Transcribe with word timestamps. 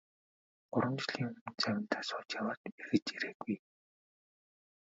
Гурван 0.71 0.95
жилийн 1.03 1.29
өмнө 1.33 1.53
завиндаа 1.63 2.03
сууж 2.07 2.29
яваад 2.39 2.61
эргэж 2.81 3.05
ирээгүй. 3.15 3.55